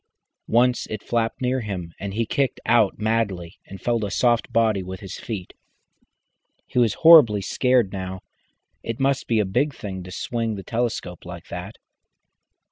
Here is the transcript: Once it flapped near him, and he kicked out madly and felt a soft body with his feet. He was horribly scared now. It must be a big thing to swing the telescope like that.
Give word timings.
Once 0.47 0.87
it 0.87 1.03
flapped 1.03 1.41
near 1.43 1.59
him, 1.61 1.91
and 1.99 2.15
he 2.15 2.25
kicked 2.25 2.59
out 2.65 2.97
madly 2.97 3.59
and 3.67 3.79
felt 3.81 4.03
a 4.03 4.09
soft 4.09 4.51
body 4.51 4.81
with 4.81 4.99
his 4.99 5.19
feet. 5.19 5.53
He 6.65 6.79
was 6.79 6.95
horribly 7.05 7.41
scared 7.43 7.93
now. 7.93 8.21
It 8.81 8.99
must 8.99 9.27
be 9.27 9.37
a 9.37 9.45
big 9.45 9.75
thing 9.75 10.01
to 10.01 10.09
swing 10.09 10.55
the 10.55 10.63
telescope 10.63 11.23
like 11.23 11.49
that. 11.49 11.75